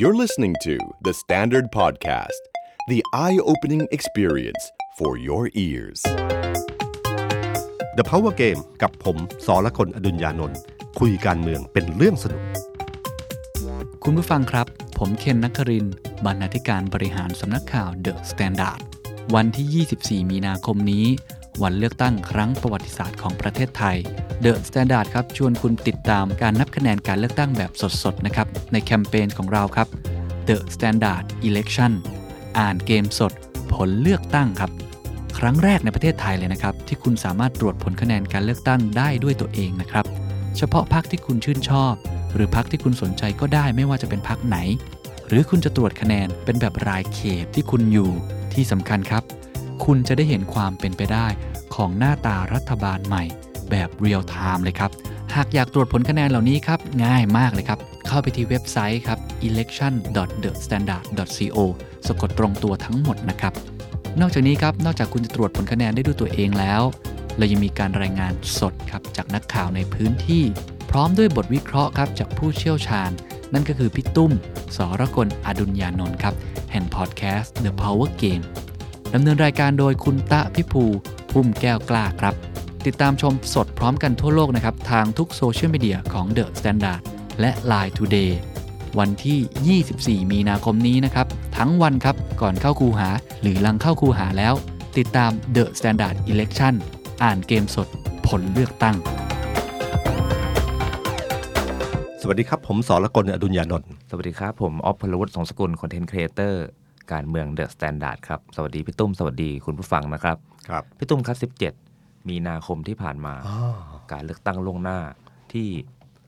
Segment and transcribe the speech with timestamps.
[0.00, 2.42] You're listening to The Standard Podcast,
[2.86, 4.62] the eye opening experience
[4.96, 6.00] for your ears.
[7.98, 9.16] The Power Game กับผม
[9.46, 10.58] สอละคนอดุญญานนท์
[11.00, 12.42] คุยการเมืองเป็นเรื่องสนุก
[14.04, 14.66] คุณผู้ฟังครับ
[14.98, 18.80] ผมเคนนักครินทร์บรรณาธิการบริหารสำนักข่าว The Standard
[19.34, 19.86] วันที่
[20.24, 21.06] 24 มีนาคมนี้
[21.62, 23.96] วันเลือกตั้งครั้งประวัติศาสตร์ของประเทศไทย
[24.44, 27.70] The Standard ครับชวนคุณติดตามการนับคะแนนการเลือกตั้งแบบ
[28.02, 29.88] สดๆนะครับในแคมเปญของเราครับ
[30.48, 31.92] The Standard Election
[32.58, 33.32] อ่านเกมสด
[33.74, 34.70] ผลเลือกตั้งครับ
[35.38, 40.04] ครั้งแรกในประเทศไทยเลยนะครับ ที่คุณสามารถตรวจผลคะแนนการเลือกตั้งได้ด้วยตัวเองนะครับ
[40.56, 41.94] เฉพาะพรรคที่คุณชื่นชอบ
[42.34, 44.56] หรือพรรคที่คุณสนใจก็ได้ไม่ว่าจะเป็นพรรคไหน
[45.28, 48.10] หรือคุณจะตรวจคะแนนเป็นแบบรายเขตที่คุณอยู่
[48.54, 49.22] ที่สำคัญครับ
[49.92, 51.26] คุณจะได้เห็นความเป็นไปได้
[51.74, 53.24] ของหน้าตารัฐบาลใหม่
[53.70, 54.90] แบบเรียลไทม์เลยครับ
[55.34, 61.58] หากอยากตรวจผลคะแนนเหล่านี้ครับ ง่ายมากเลยครับ เข้าไปที่เว็บไซต์ครับ election.thestandard.co
[62.06, 63.52] สะกดตรงตัวทั้งหมดนะครับ
[64.20, 66.82] นอกจากนี้ครับ นอกจากคุณจะตรวจผลคะแนนได้ด้วยตัวเองแล้ว
[67.36, 70.42] เรายังมีการรายงานสดครับจากนักข่าวในพื้นที่
[70.90, 73.10] พร้อมด้วยบทวิเคราะห์ครับจากผู้เชี่ยวชาญ
[73.52, 74.32] นั่นก็คือพี่ตุ้ม
[74.76, 76.34] สรกลอดุญญานนท์ครับ
[76.72, 78.44] แห่งพอดแคสต์ The Power Game
[79.14, 80.84] ดำเนินรายการโดยคุณตะพิภู
[81.32, 82.34] พุ่มแก้วกล้าครับ
[82.86, 87.00] ติดตามชมสดพร้อมกันทั่วโลกนะครับ ทางทุกโซเชียลมีเดียของ The Standard
[87.40, 88.30] และ Line Today
[88.98, 93.08] วันที่ 24 มีนาคมนี้นะครับ ทั้งวันครับก่อนเข้าคูหา
[93.42, 94.54] หรือหลังเข้าคูหาแล้ว
[94.98, 96.74] ติดตาม The Standard Election
[97.22, 97.88] อ่านเกมสด
[98.26, 98.96] ผลเลือกตั้ง
[102.20, 106.64] สวัสดีครับ ผมสอละคนอดุญญานนท์สวัสดีครับ ผมออฟพลวุฒิสงสกุล content creator
[107.12, 110.36] การเมือง The Standard ครับ สวัสดีพี่ตุ้ม สวัสดีคุณผู้ฟังนะครับ
[110.68, 111.52] ครับ พี่ตุ้มครับ
[111.84, 113.34] 17 มีนาคมที่ผ่านมา
[114.12, 114.98] การเลือกตั้งล่วงหน้า
[115.52, 115.68] ที่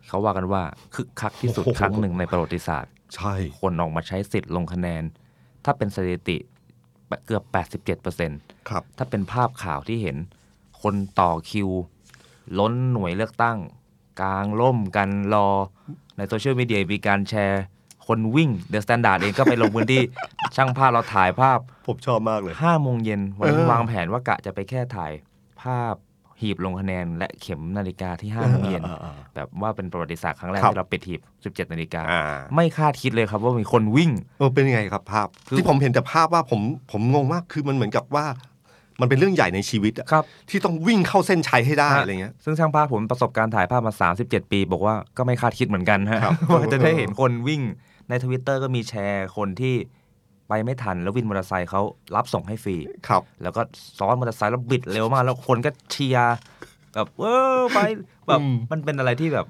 [0.09, 0.63] เขาว่ากันว่า
[0.95, 5.03] คึกคักที่สุดโอ้โหครั้งหนึ่งในประวัติศาสตร์ ใช่ คนออกมาใช้สิทธิ์ลงคะแนน
[5.65, 6.37] ถ้าเป็นสถิติ
[7.27, 7.45] เกือบ
[8.07, 10.17] 87%ครับ ถ้าเป็นภาพข่าวที่เห็น
[10.83, 11.69] คนต่อคิว
[12.59, 13.59] ล้นหน่วยเลือกตั้ง
[14.21, 15.49] กางร่มกันรอ
[16.17, 17.63] ในโซเชียลมีเดียมีการแชร์
[18.11, 20.03] คนวิ่ง The Standard เองก็ไปลงพื้นที่
[20.57, 25.13] ช่างภาพเราถ่ายภาพผมชอบมากเลย5โมงเย็นวันนี้เออวางแผนว่ากะจะไปแค่ถ่าย
[25.63, 25.95] ภาพ
[26.41, 31.21] หีบลงคะแนนและเข็มนาฬิกาที่5โมงเย็นอ่าอ่าอ่าแบบว่าเป็นประวัติศาสตร์ครั้งแรกครับที่เราปิดหีบ
[31.57, 32.23] 17 นาฬิกาอ่า
[32.55, 36.61] ไม่คาดคิดเลยครับว่ามีคนวิ่งเออเป็นยังไงครับภาพคือที่ผมเห็นแต่ภาพว่าผม
[36.93, 38.27] ผมงงมากคือมันเหมือนกับว่า
[39.01, 47.63] มันเป็นเรื่องใหญ่ในชีวิตอะครับที่ต้องวิ่งเข้าเส้นชัยให้ได้ฮะอะไรเงี้ยซึ่งช่างภาพผมประสบการณ์ถ่ายภาพมา 37 ปี บอกว่าก็ไม่คาดคิดเหมือนกันฮะครับว่าจะได้เห็นคนวิ่ง
[48.11, 49.75] ในทวิตเตอร์ก็มีแชร์คนที่
[50.49, 51.83] ไปไม่ทันแล้ววินมอเตอร์ไซค์เขา
[52.17, 52.77] รับส่งให้ฟรี
[53.09, 53.61] ครับ แล้วก็
[53.99, 56.37] ซ้อนมอเตอร์ไซค์แล้วบิดเร็วมาก แล้วคนก็เชียร์
[56.95, 57.25] แบบเอ
[57.57, 57.79] อไป
[58.29, 59.47] แบบอืมมันเป็นอะไรที่แบบ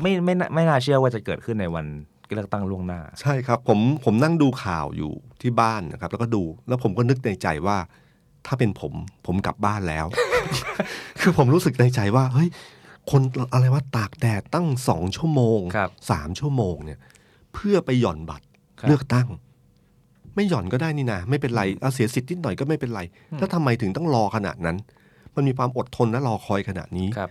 [0.00, 1.86] ไม่ไม่น่าไม่น่าเชื่อว่าจะเกิดขึ้นในวัน
[2.34, 7.76] เลือกตั้งล่วงหน้า ใช่ครับ ผมผมนั่งดูข่าวอยู่ที่บ้านนะครับ แล้วก็ดูแล้วผมก็นึกในใจว่า
[8.46, 8.92] ถ้าเป็นผม
[9.26, 10.06] ผมกลับบ้านแล้ว
[11.20, 12.48] คือผมรู้สึกในใจว่า เฮ้ย
[13.10, 13.22] คน
[13.54, 16.98] อะไรว่าตากแดดตั้งสองชั่วโมงครับสามชั่วโมงเนี่ย
[17.56, 18.46] เพื่อไปหย่อนบัตร
[18.80, 19.28] ครับเลือกตั้ง
[20.34, 23.00] ไม่หย่อนก็ได้นี่นะไม่เป็นไรเอาเสียสิทธิ์นิดหน่อยก็ไม่เป็นไร
[23.38, 24.76] แล้วทำไมถึงต้องรอขนาดนั้น
[25.34, 27.30] มันมีความอดทนและรอคอยขนาดนี้ครับ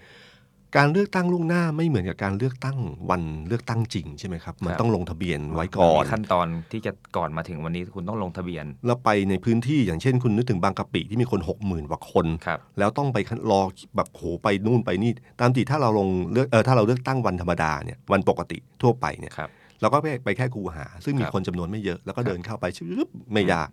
[0.78, 2.78] การเลือกตั้งล่วงหน้าไม่เหมือนกับการเลือกตั้ง
[3.09, 13.18] วันเลือกตั้งจริงใช่ไหมครับมันครับต้องลงทะเบียนไว้ก่อนมีขั้นตอนที่จะก่อนมาถึงวันนี้คุณต้องลงทะเบียน แล้วไปในพื้นที่อย่างเช่น คุณนึกถึงบางกะปิที่มีคนหกหมื่นกว่าคนครับแล้วต้องไป
[13.52, 13.62] รอ
[13.96, 19.50] แบบโหไปนู่นไปนี่ ตามที่ถ้าเราลงเลือกเออถ้าเราเลือกตั้งวันธรรมดาเนี่ยวันปกติทั่วไปเนี่ยครับ
[19.81, 23.69] เราก็ไปไปแค่คูหา ซึ่งมีครับคนจำนวนไม่เยอะแล้วก็เดินเข้าไปชึบไม่ยาก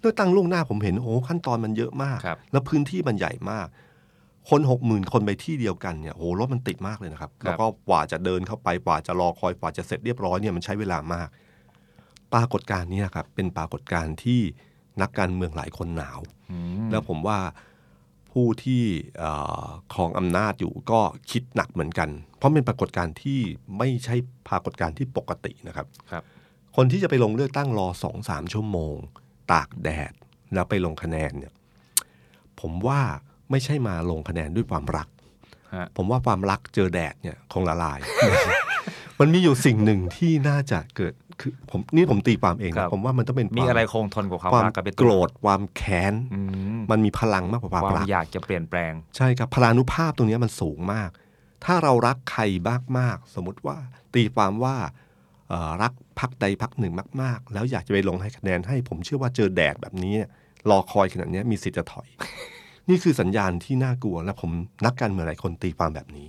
[0.00, 3.66] เลือกตั้งล่วงหน้าผมเห็นโอ้ขั้นตอนมันเยอะมากครับแล้วพื้นที่มันใหญ่มาก
[4.50, 11.28] คนหกหมื่นคนไปที่เดียวกันเนี่ยโอ้รถมันติดมากเลยนะครับ แล้วก็กว่าจะเดินเข้าไปกว่าจะรอคอยกว่าจะเสร็จเรียบร้อยเนี่ยมันใช้เวลามาก
[12.34, 14.40] ปรากฏการณ์เนี้ครับเป็นปรากฏการณ์ที่
[15.02, 17.38] นักการเมืองหลายคนหนาวอืมแล้วผมว่า
[18.34, 18.82] ผู้ที่
[19.18, 19.30] เอ่
[19.62, 21.00] อครองอำนาจอยู่ก็
[21.30, 22.08] คิดหนักเหมือนกัน
[22.38, 23.40] เพราะเป็นปรากฏการณ์ที่
[23.78, 24.16] ไม่ใช่
[24.48, 26.22] ปรากฏการณ์ที่ปกตินะครับครับ
[26.76, 28.94] คนที่จะไปลงเลือกตั้งรอสองสามชั่วโมง
[29.52, 30.12] ตากแดด
[30.54, 31.52] แล้วไปลงคะแนนเนี่ย
[32.60, 33.00] ผมว่า
[33.50, 35.08] ไม่ใช่มาลงคะแนนด้วยความรัก
[35.74, 37.98] ฮะผมว่าความรักเจอแดดเนี่ยคงละลาย
[39.20, 46.40] มันมีอยู่สิ่งหนึ่งที่น่าจะเกิด คือผมนี่ผมตีความเองครันะบผมว่ามันต้องเป็นมีควาอะไรคงทนกว่าความความรักกับเป็นโกรธความแค้นอื
[46.76, 51.10] มมันมีพลังมากกว่าความความรักอยากจะเปลี่ยนแปลง ใช่ครับพลานุภาพตรงเนี้ยมันสูงมาก
[51.64, 53.76] ถ้าเรารักใครมากมากๆสมมติว่า
[54.14, 54.76] ตีความว่า
[55.48, 56.92] เอ่อรักพักใดพักหนึ่ง
[57.22, 60.30] มาก ๆ แล้วอยากจะไปลงให้คะแนนให้ผมเชื่อว่าเจอแดดแบบนี้เนี่ย
[60.70, 62.08] รอคอยขนาดเนี้ยมีสิทธิ์จะถอย
[62.88, 64.50] นี่คือสัญญาณที่น่ากลัวและผม
[64.86, 66.26] นักการเมืองหลายคนตีความแบบนี้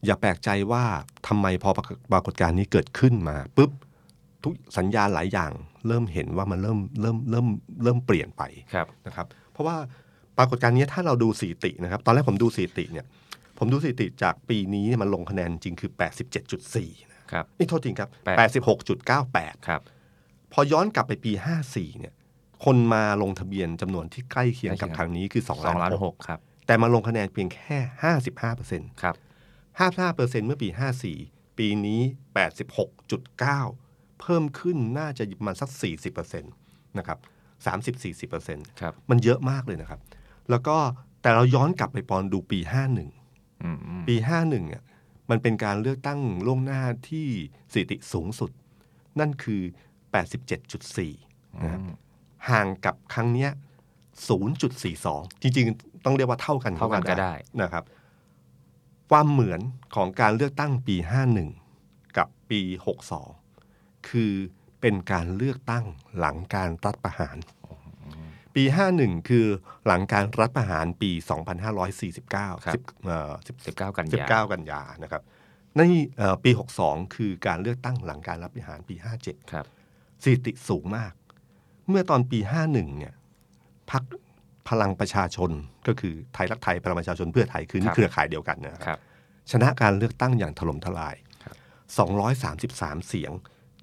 [0.00, 0.84] อืมอย่าแปลกใจว่า
[1.28, 1.70] ทำไมพอ
[2.12, 3.70] ปรากฏการณ์นี้เกิดขึ้นมาปุ๊บ
[4.44, 5.50] ทุกสัญญาณหลายอย่าง
[5.88, 7.46] เริ่มเห็นว่ามันเริ่มเริ่มเริ่ม
[7.82, 8.42] เริ่มเปลี่ยนไป
[8.74, 9.76] ครับนะครับ เพราะว่า
[10.38, 13.06] ปรากฏการณ์นี้ถ้าเราดูสถิตินะครับ ตอนแรกผมดูสถิติเนี่ย
[13.58, 15.90] ผมดูสถิติจากปีนี้เนี่ยมันลงคะแนนจริงคือ
[16.50, 18.48] 87.4นะครับนี่โทษทีครับแปด
[19.06, 19.80] 86.98ครับ
[20.52, 21.32] พอย้อนกลับไปปี
[21.66, 22.14] 54เนี่ย
[22.64, 27.76] คนมาลงทะเบียนจำนวนที่ใกล้เคียงกับใกล้เคียงครั้งนี้คือ2สองล้านล้านหหกกครับแต่มาลงคะแนนเพียงแค่
[28.12, 29.14] 55เปอร์เซ็นต์ครับ
[29.78, 30.68] 55เปอร์เซ็นต์เมื่อปี
[31.14, 32.00] 54 ปีนี้
[32.70, 36.52] 86.9 เพิ่มขึ้นน่าจะประมาณสัก 40เปอร์เซ็นต์
[36.98, 37.18] นะครับ
[38.24, 40.00] 30-40เปอร์เซ็นต์ครับมันเยอะมากเลยนะครับ
[40.50, 40.76] แล้วก็
[41.22, 44.82] แต่เราย้อนกลับไปปอนดูปี 51อืมอืมปี 51อะ
[45.30, 47.28] มันเป็นการเลือกตั้งล่วงหน้าที่
[47.72, 48.50] สถิติสูงสุด
[49.20, 49.62] นั่นคือ
[50.42, 51.80] 87.4นะครับ
[52.50, 53.50] ห่างกับครั้งเนี้ย
[54.26, 57.84] 0.42 จริงๆ ต้องเรียกว่าเท่ากันเท่ากันก็ได้นะครับ
[59.10, 59.60] ความเหมือน
[59.94, 60.96] ของการเลือกตั้งปี
[61.56, 62.60] 51 กับปี
[63.34, 64.32] 62 คือ
[64.80, 65.84] เป็นการเลือกตั้ง
[66.18, 67.36] หลังการรัฐประหาร
[68.54, 68.62] ปี
[68.96, 69.46] 51 คือ
[69.86, 71.10] หลังการรัฐประหารปี
[71.88, 75.22] 2549ครับสิบเอ่อสิบสิบเก้ากันยา19 กันยานะครับ
[75.78, 76.50] นี่เอ่อปี
[76.82, 78.94] 62 คือการเลือกตั้งหลังการรับประหารปี
[79.24, 79.66] 57 ครับ
[80.22, 81.12] สถิติสูงมาก
[81.88, 82.38] เมื่อตอนปี
[82.68, 83.14] 51 เนี่ย
[83.90, 84.02] พัก
[84.68, 85.50] พลังประชาชน
[85.86, 88.98] ก็คือไทยรักไทยพลังประชาชนเพื่อไทยคือนี่ครับเครือข่ายเดียวกันนะคครับรับ
[89.50, 91.14] ชนะการเลือกตั้งอย่างถล่มทลาย
[91.44, 91.56] ครับ
[93.02, 93.32] 233 เสียง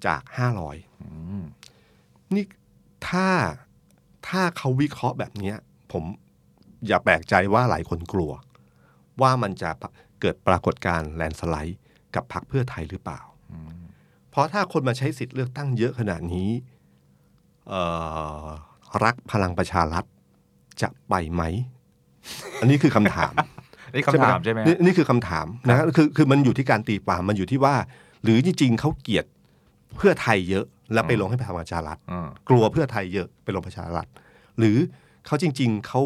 [0.06, 0.22] จาก
[0.62, 1.08] 500อื
[1.42, 1.44] ม
[2.34, 2.44] นี่
[3.08, 3.28] ถ้า
[4.28, 5.56] ถ้าเขาวิเคราะห์แบบเนี้ย
[5.92, 6.04] ผม
[6.86, 8.32] อย่าแปลกใจว่าหลายคนกลัว
[9.22, 9.70] ว่ามันจะ
[10.20, 11.78] เกิดปรากฏการณ์แลนด์สไลด์
[12.14, 13.20] กับพรรคเพื่อไทยหรือเปล่า
[14.30, 16.50] เพราะถ้าคนมาใช้สิทธิ์เลือกตั้งเยอะขนาดนี้
[17.68, 17.82] เอ่
[18.42, 18.46] อ
[19.04, 20.04] รักพลังประชารัฐ
[20.82, 21.42] จะไปไหม
[22.60, 23.32] อันนี้คือคำถาม
[23.94, 27.74] นี่คำถามใช่ไหมนี่นี่คือคำถามนะคือคือมันอยู่ที่การตีความมันอยู่ที่ว่า
[28.22, 29.24] หรือจริงๆเขาเกลียด
[29.96, 34.06] เพื่อไทยเยอะ แล้วไปลงให้พลังประชารัฐอืมกลัวเพื่อไทยเยอะไปลงประชารัฐ
[34.58, 34.76] หรือ
[35.26, 36.00] เขาจริง ๆเขา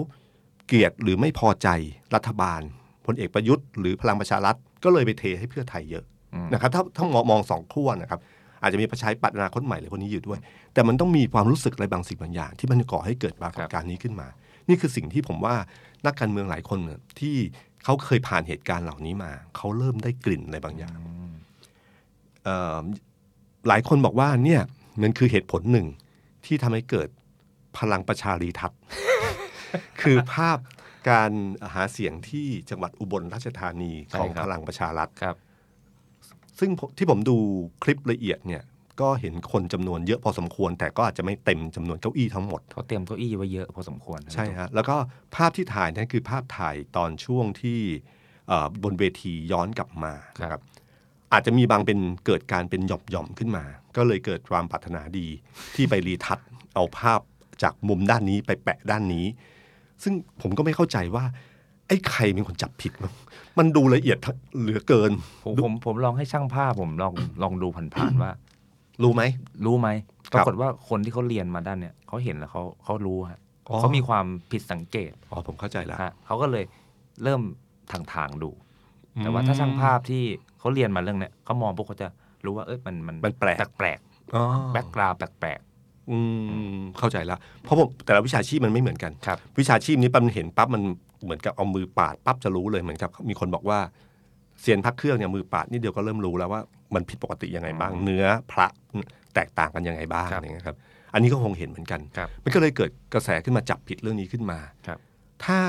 [0.66, 1.68] เกลียดหรือไม่พอใจ
[2.14, 2.60] รัฐบาล
[3.06, 6.04] พลเอกประยุทธ์หรือพลังประชารัฐก็เลยไปเทให้เพื่อไทยเยอะ
[6.52, 8.20] นะครับถ้าถ้ามองมองสองขั้วนะครับ
[8.62, 10.38] อาจจะมีประชาธิปัตย์อนาคตใหม่หรือพวกนี้อยู่ด้วย
[10.74, 14.28] แต่มันต้องมีความรู้สึกอะไรบางสิ่งบางอย่าง ที่มันก่อให้เกิดปรากฏการณ์นี้ขึ้นมา
[14.68, 15.56] นี่คือสิ่งที่ผมว่า
[16.06, 17.36] นักการเมืองหลายคนเนี่ยที่
[17.84, 20.98] เขาเคยผ่านเหตุการณ์เหล่านี้มา เขาเริ่มได้กลิ่นอะไรบางอย่าง
[22.44, 22.82] เอ่อ
[23.68, 24.62] หลายคนบอกว่าเนี่ย
[25.02, 25.86] มันคือเหตุผลหนึ่ง
[26.46, 27.08] ที่ทำให้เกิด
[27.78, 28.80] พลังประชารีทัศน์
[30.00, 30.58] คือภาพ
[31.10, 31.32] การ
[31.74, 35.36] หาเสียงที่จังหวัดอุบลราชธานีของใช่ครับพลังประชารัฐครับ
[36.58, 37.36] ซึ่งผมที่ผมดู
[37.82, 38.62] คลิปละเอียดเนี่ย
[39.00, 44.96] ก็เห็นคนจำนวนเยอะพอสมควร แต่ก็อาจจะไม่เต็มจำนวนเก้าอี้ทั้งหมดเขาเตรียมเก้าอี้ไว้เยอะพอสมควรใช่ฮะแล้วก็
[45.34, 47.80] ภาพที่ถ่ายนั่นคือภาพถ่ายตอนช่วงที่
[48.48, 50.12] เอ่อบนเวทีย้อนกลับมา
[50.42, 50.60] นะครับ
[51.32, 53.64] อาจจะมีบางเป็นเกิดการเป็นหย่อมๆขึ้นมา
[53.96, 55.26] ก็เลยเกิดความปรารถนาดี
[55.74, 56.38] ที่ไปรีทัช
[56.74, 57.20] เอาภาพ
[57.62, 59.26] จากมุมด้านนี้ไปแปะด้านนี้
[60.02, 61.24] ซึ่งผมก็ไม่เข้าใจว่า
[61.88, 63.12] ไอ้ใครเป็นคนจับผิดมั้ง
[63.58, 64.18] มันดูละเอียด
[64.60, 65.10] เหลือเกิน
[65.44, 68.32] ผมผมผมลองให้ช่างภาพผมลองลองดูผ่านๆว่า
[69.02, 69.22] รู้ไหม
[69.66, 69.88] รู้ไหม
[70.32, 76.64] คปรับรากฏว่าคนที่เขาเรียนมาด้านเนี่ยเขาเห็นแล้วเขาเขารู้ฮะอ๋อเขามีความผิดสังเกตอ๋อผมเข้าใจแล้วฮะเขาก็เลย
[77.22, 77.42] เริ่ม
[77.92, 78.50] ทางทางๆดู
[79.20, 80.24] แต่ว่าถ้าช่างภาพที่
[80.58, 82.08] เขาเรียนมาเรื่องเนี้ยเขามองปุ๊บเขาจะ
[82.44, 83.98] รู้ว่าเอ้ยมันมันมันแปลกแปลก
[84.34, 85.60] อ๋อแบ็กกราวแปลก
[86.10, 86.18] อื
[86.76, 90.82] มเข้าใจแล้วเพราะผมแต่ละวิชาชีพมันไม่เหมือนกันๆครับวิชาชีพนี้ปั๊บมันเห็นปั๊บมัน
[91.24, 93.78] เหมือนกับเอามือปาดปั๊บจะรู้เลยเหมือนกับมีคนบอกว่า
[94.60, 96.60] เซียนพักเครื่องเนี่ยมือปาดนี่เดียวก็เริ่มรู้แล้วว่า
[96.94, 98.66] มันผิดปกติยังไงบ้าง เนื้อพระ
[99.34, 100.76] แตกต่างกันยังไงบ้างครับอย่างเงี้ยครับ
[101.12, 104.98] อันนี้ก็คงเห็นเหมือนกันครับมันก็เลยเกิดกระแสขึ้นมาจับผิดเรื่องนี้ขึ้นมาครับ
[105.44, 105.60] ถ้า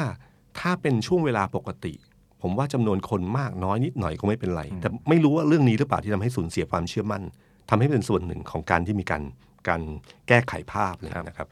[0.60, 1.94] ถ้าเป็นช่วงเวลาปกติ
[2.42, 7.24] ผมว่าจำนวนคนมากน้อยนิดหน่อยก็ไม่เป็นไร แต่ไม่รู้ว่าเรื่องนี้หรือเปล่าที่ทำให้สูญเสียความเชื่อมั่น
[7.70, 9.24] ทำให้เป็นส่วนหนึ่งของการที่มีการ
[9.68, 9.82] การ
[10.28, 11.48] แก้ไขภาพเลยนะครับ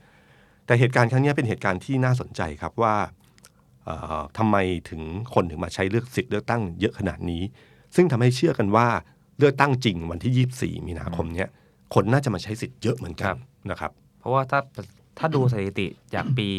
[0.66, 2.96] แต่เหตุการณ์ครั้งนี้เป็นเหตุการณ์ที่น่าสนใจครับว่า
[3.86, 4.56] เอ่อทำไม
[4.90, 5.02] ถึง
[5.34, 7.44] คนถึงมาใช้เลือกสิทธิ์เลือกตั้งเยอะขนาดนี้
[7.96, 8.88] ซึ่งทำให้เชื่อกันว่า
[9.40, 11.50] เลือกตั้งจริงวันที่ 24 มีนาคมเนี้ย
[11.94, 13.36] คนน่าจะมาใช้สิทธิ์เยอะเหมือนกัน
[13.72, 14.60] นะครับ เพราะว่าถ้า
[15.18, 16.50] ถ้าดูสถิติจากปี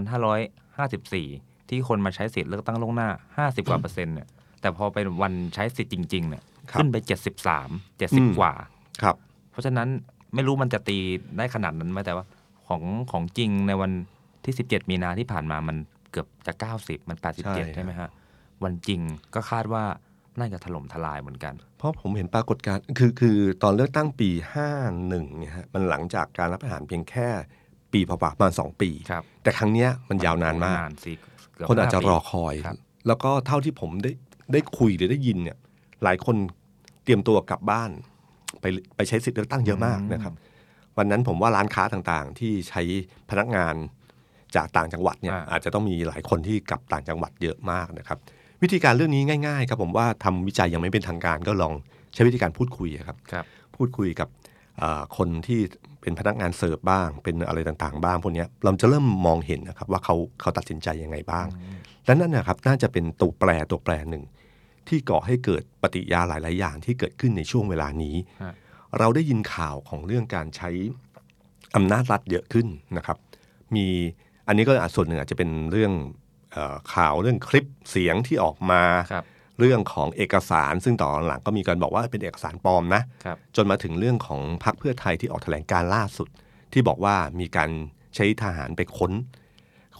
[0.00, 4.28] 2554 ที่คนมาใช้สิทธิ์เลือกตั้งล่วงหน้า 50 กว่าเปอร์เซ็นต์เนี่ย
[4.60, 8.52] แต่พอเป็นวันใช้สิทธิ์จริงๆเนี่ยครับขึ้นไป 73อืม70 กว่า
[9.02, 9.16] ครับ
[9.50, 9.88] เพราะฉะนั้น
[10.34, 10.98] ไม่รู้มันจะตี
[11.36, 12.24] ได้ขนาดนั้นไหมแต่ว่า
[12.68, 13.90] ของของจริงในวัน
[14.44, 15.76] ที่ 17 มีนาที่ผ่านมามัน
[16.10, 16.52] เกือบจะ
[16.82, 18.08] 90 มันใช่87 ใช่ไหมฮะ
[18.64, 19.00] วันจริง
[19.34, 19.84] ก็คาดว่า
[20.40, 24.30] น่าจะถล่มทลายเหมือนกัน เพราะผมเห็นปรากฏการณ์คือคือตอนเลือกตั้งปี
[24.84, 27.28] 51เนี่ยฮะมันหลังจากการรับประหารเพียงแค่
[27.92, 31.12] ปีพอประมาณสองปีครับแต่ครั้งเนี้ยมันยาวนานมากนานสิ
[31.54, 32.76] เกืบคนอาจจะห้ปีรอคอยครับ
[33.06, 34.10] แล้วก็เท่าที่ผมได้
[34.52, 35.56] ได้คุยหรือได้ยินเนี่ย
[36.04, 36.36] หลายคน
[37.04, 37.90] เตรียมตัวกลับบ้าน
[38.60, 38.64] ไป
[38.96, 40.34] ไปใช้สิทธิ์เลือกตั้งเยอะมากนะครับ
[40.98, 42.82] วันนั้นผมว่าร้านค้าต่างๆ ที่ใช้
[43.30, 43.74] พนักงาน
[44.56, 48.18] จากต่างจังหวัดเนี่ยอ่าอาจจะต้องมีหลายคนที่กลับต่างจังหวัดเยอะมากนะครับ
[48.62, 51.72] วิธีการเรื่องนี้ง่าย ๆ ครับผมว่าทำวิจัยยังไม่เป็นทางการก็ลอง
[52.14, 53.44] ใช้วิธีการพูดคุยอะครับครับ
[53.76, 54.28] พูดคุยกับ
[54.78, 55.60] เอ่อคนที่
[56.00, 61.46] เป็นพนักงานเสิร์ฟบ้าง เป็นอะไรต่างๆ บ้างพวกเนี้ยเราจะเริ่มมองเห็นนะครับว่าเขาเขาตัดสินใจยังไงบ้าง
[62.06, 64.24] และนั่นนะครับน่าจะเป็นตัวแปรตัวแปรหนึ่ง
[64.88, 68.52] ที่ก่อให้เกิดปฏิกิริยาหลาย ๆ อย่างที่เกิดขึ้นในช่วงเวลานี้ฮะ
[68.98, 70.70] เราได้ยินข่าวของเรื่องการใช้
[71.76, 73.18] อำนาจรัฐเยอะขึ้นนะครับ
[73.74, 73.86] มี
[74.48, 76.27] อันนี้ก็อาจส่วนหนึ่งอาจจะเป็นเรื่องเออ
[76.94, 79.24] ข่าวเรื่องคลิปเสียงที่ออกมาครับ
[79.60, 86.28] เรื่องของเอกสารซึ่งต่อนหลังก็มีการบอกว่าเป็นเอกสารปลอมนะครับจนมาถึงเรื่องของพรรคเพื่อไทยที่ออกแถลงการล่าสุด
[86.72, 87.70] ที่บอกว่ามีการ
[88.14, 89.12] ใช้ทหารไปค้น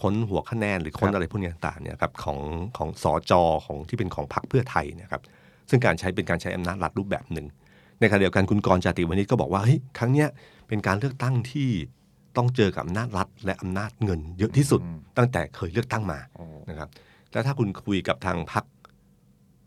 [0.01, 2.39] ค้นหัวคะแนนหรือค้นครับอะไรพวกนี้ต่างๆเนี่ยครับของ
[2.77, 5.21] ของสอจอของที่เป็นของพรรคเพื่อไทยเนะครับ
[5.69, 7.47] ซึ่งการใช้เป็นการใช้อำนาจรัฐรูปแบบหนึ่ง
[7.99, 10.29] ในขณะเดียวกันคุณกรณ์จาติวณิชก็บอกว่าเฮ้ยครั้งเนี้ย
[10.67, 11.69] เป็นการเลือกตั้งที่
[12.39, 14.81] ต้องเจอกับอำนาจรัฐ และอำนาจเงินเยอะที่สุด
[15.17, 16.89] ตั้งแต่เคยเลือกตั้งมาโอ้นะครับ
[17.31, 18.65] แล้วถ้าคุณคุยกับทางพรรค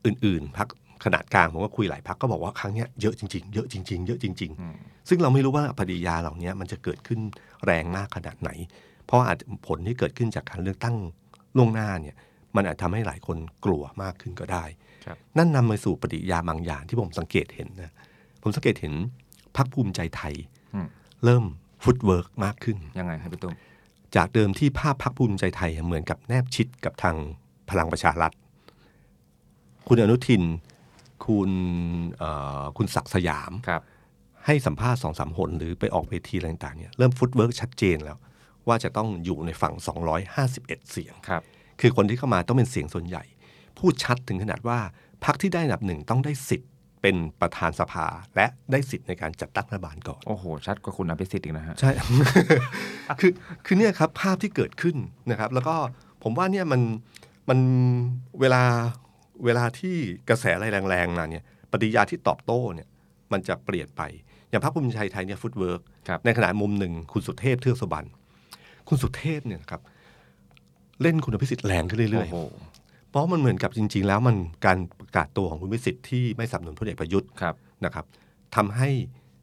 [0.06, 0.68] อื่นๆพรรค
[1.04, 4.50] ขนาดกลางผมก็คุยหลายพรรคก็บอกว่าครั้งเนี้ยเยอะจริงๆ เยอะจริงๆ เยอะจริง
[4.80, 7.20] ๆ ซึ่งเราไม่รู้ว่าปฏิกิริยาเหล่านี้มันจะเกิดขึ้น
[7.64, 8.50] แรงมากขนาดไหน
[9.06, 10.96] เพราะอาจจะผลที่เกิดขึ้นจากการเลือกตั้ง
[11.56, 12.16] ล่วงหน้าเนี่ย
[12.56, 14.64] มันอาจทำให้หลายคนกลัวมากขึ้นก็ได้
[15.06, 17.92] ครับนั่นนำมาสู่ปฏิกิริยาบางอย่างที่ผมสังเกตเห็นนะ
[18.42, 18.94] ผมสังเกตเห็น
[19.56, 20.34] พรรคภูมิใจไทย
[20.74, 20.86] อืม
[21.24, 21.44] เริ่ม
[21.82, 23.54] footwork มากขึ้นยังไงครับพี่ตุ้ม
[24.16, 27.16] จากเดิมที่ภาพพรรคภูมิใจไทยเหมือนกับแนบชิดกับทาง
[27.70, 28.32] พลังประชารัฐ
[29.88, 30.42] คุณอนุทิน
[31.26, 31.50] คุณ
[32.18, 33.82] เอ่อคุณศักดิ์สยามครับ
[34.46, 38.18] ให้สัมภาษณ์สองสามหนหรือไปออกเวทีอะไรต่างๆเนี่ยเริ่ม footwork ชัดเจนแล้ว
[38.68, 39.74] ว่าจะต้องอยู่ในฝั่ง
[40.32, 41.42] 251 เสียงครับ
[41.80, 43.24] คือคนที่เข้ามาต้องเป็นเสียงส่วนใหญ่
[43.78, 44.78] พูดชัดถึงขนาดว่า
[45.24, 46.70] พรรคที่ได้อันดับหนึ่งต้องได้สิทธิ์
[47.02, 48.06] เป็นประธานสภา
[48.36, 51.90] และได้สิทธิ์ในการจัดตั้งรัฐบาลก่อน โอ้โห ชัดกว่าคุณอภิสิทธิ์อีกนะฮะ ใช่
[53.20, 53.32] คือ
[53.66, 54.96] คือเนี่ยครับภาพที่เกิดขึ้น
[55.30, 55.74] นะครับ แล้วก็
[56.22, 56.80] ผมว่าเนี่ยมัน
[57.48, 57.58] มัน
[58.40, 58.62] เวลา
[59.44, 59.96] เวลาที่
[60.28, 62.88] กระแสอะไรแรงๆมาเนี่ยปฏิกิริยาที่ตอบโต้เนี่ย
[63.32, 64.02] มันจะเปลี่ยนไป
[64.50, 68.08] อย่างพรรคภูมิใจไทยเนี่ย footwork ครับในขณะมุมหนึ่งคุณสุเทพเทือกสุบรรณ
[68.88, 69.80] คุณสุเทพเนี่ยนะครับ
[71.02, 72.71] เล่นคุณอภิสิทธิ์แรงขึ้นเรื่อยโอ้โหๆ
[73.12, 77.54] เพราะมันเหมือนกับจริง ๆ แล้วมันการประกาศตัวของคุณอภิสิทธิ์ที่ไม่สนับสนุนพลเอกประยุทธ์ครับ
[77.84, 78.04] นะครับ
[78.56, 78.88] ทำให้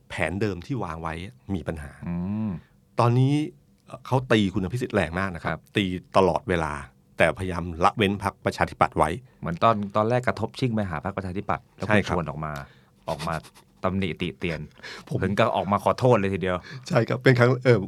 [0.10, 1.14] แผนเดิมที่วางไว้
[1.54, 2.16] มีปัญหาอื
[2.48, 2.50] ม
[3.00, 3.34] ตอนนี้
[3.88, 5.86] เอ่อเขาตีคุณอภิสิทธิ์แรงมากนะครัครับบตี
[6.18, 6.74] ตลอดเวลา
[7.18, 9.10] แต่พยายามละเว้นพักประชาธิปัตย์ไว้
[9.40, 12.52] เหมือนตอนตอนแรกกระทบชิ่งไปหาพรรคประชาธิปัตย์แล้วใช่คุณครับชวนออกมา
[13.10, 13.36] ออกมา
[13.84, 14.60] ตำหนิติเตียน
[15.08, 16.58] ผมถึงก็ออกมาขอโทษเลยทีเดียว
[16.88, 17.80] ใช่ครับเป็นครั้งเออเอ่อ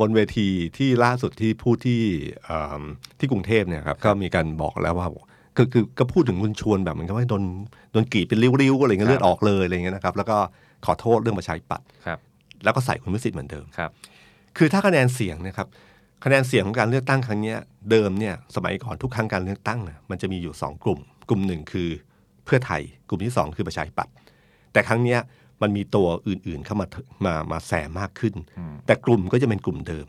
[0.00, 2.00] บนเวทีที่ล่าสุดที่พูดที่
[2.44, 2.82] เอิ่ม
[3.18, 5.08] ที่กรุงเทพเนี่ยครับก็มีการบอกแล้วว่า
[5.56, 7.42] คือคือก็พูดถึงคุณชวนแบบเหมือนกับว่าโดน
[7.92, 10.36] โดนกรีดเป็นริ้วๆอะไรเงี้ยครับเลือดออกเลยอะไรเงี้ยนะครับแล้วก็
[10.86, 12.18] ขอโทษเรื่องประชาธิปัตย์ครับ
[12.64, 13.90] แล้วก็ใส่คุณวิสิทธิ์เหมือนเดิมครับ
[14.56, 15.68] คือถ้าคะแนนเสียงเนะครับ
[16.24, 17.58] คะแนนเสียงของการเลือกตั้งครั้งเนี้ย
[17.90, 21.88] เดิมเนี่ยสมัยก่อนทุกครั้งการเลือกตั้งน่ะมันจะมีอยู่สองกลุ่ม กลุ่มหนึ่งคือ
[22.44, 24.12] เพื่อไทย กลุ่มที่สองคือประชาธิปัตย์
[24.72, 25.18] แต่ครั้งเนี้ย
[25.62, 26.86] มันมีตัวอื่นๆเข้ามา
[27.24, 30.06] มามาแซมมากขึ้นอืมแต่กลุ่มก็จะเป็นกลุ่มเดิม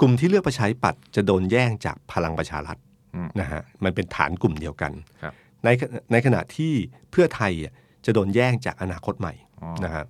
[0.00, 2.76] กลุ่มที่เลือกประชาธิปัตย์จะโดนแย่งจากพลังประชารัฐ
[3.14, 4.92] อืมนะฮะมันเป็นฐานกลุ่มเดียวกัน
[5.22, 5.34] ครับ
[5.64, 5.68] ใน
[6.12, 6.72] ในขณะที่
[7.10, 7.72] เพื่อไทยอะ
[8.06, 10.04] จะโดนแย่งจากอนาคตใหม่อ๋อนะฮะ